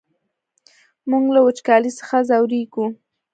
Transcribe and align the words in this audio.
موږ 1.09 1.25
له 1.35 1.39
وچکالۍ 1.45 1.91
څخه 1.99 2.17
ځوريږو! 2.29 2.85